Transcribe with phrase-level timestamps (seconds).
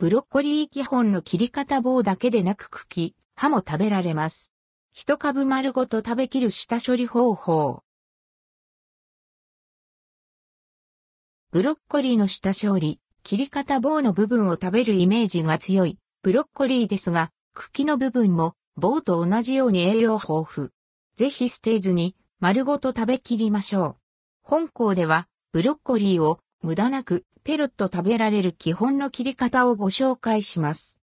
[0.00, 4.54] ブロッコリー基本の切り方棒だけでなく茎、葉も食べられます。
[4.92, 7.82] 一株丸ごと食べきる下処理方法。
[11.50, 20.68] ブロッコリーの下処理、切り方棒の部分を食べるイメージが強いブロッコリーですが、茎の部分も棒と同じように栄養豊富。
[21.16, 23.96] ぜひ捨てずに丸ごと食べきりましょう。
[24.42, 31.00] 本校ではブロッコリーを無駄なくペロッと食べられる基本の切り方をご紹介します。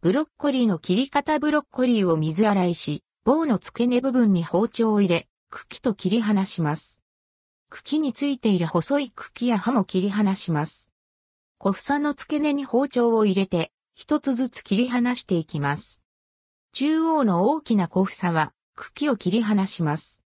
[0.00, 7.02] ブロッコリーの切り方ブロッコリーを水洗いし、棒の付け根部分に包丁を入れ、茎と切り離します。
[7.68, 10.92] 茎についている細い茎や葉も切り離します。
[11.58, 16.04] 小房の付け根に包丁を入れて、一つずつ切り離していきます。
[16.74, 20.22] 中央の大きな小房は、茎を切り離します。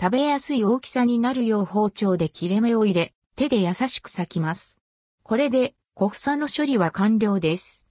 [0.00, 4.79] 食べやすい大きさになるよう包丁で切れ目を入れ、手で優しく裂きます。
[5.30, 7.86] これで、小房の処理は完了です。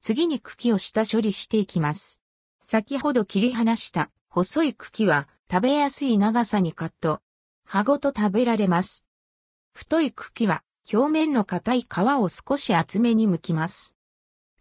[0.00, 2.22] 次に茎を下処理していきます。
[2.62, 7.22] 先ほど切り離した細い茎は食べやすい長さにカット。
[7.66, 9.08] 葉ごと食べられます。
[9.72, 11.86] 太い茎は表面の硬い皮
[12.20, 13.96] を少し厚めに剥きます。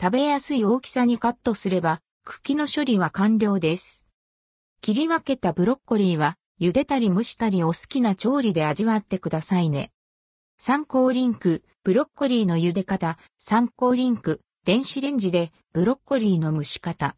[0.02, 4.04] 食べやすい大きさにカットすれば茎の処理は完了です。
[4.82, 9.92] 切り分けたブロッコリーは茹でたり蒸したりお好きな調理で味わってくださいね。
[10.58, 17.16] 参考リンク、ブロッコリーの茹で方、参考リンク、電子レンジでブロッコリーの蒸し方。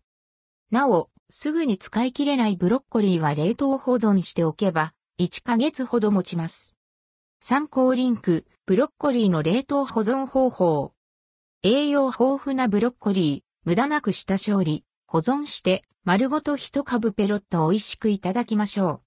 [0.72, 6.74] なお、すぐに使い切れないブロッコリーは冷凍保存しておけば、1ヶ月ほど持ちます。
[7.42, 10.94] 参考リンク、ブロッコリーの冷凍保存方法。
[11.64, 19.00] 栄養豊富なブロッコリー、無駄なく下処理、保存して、丸ごと一株ペロッと美味しくいただきましょう。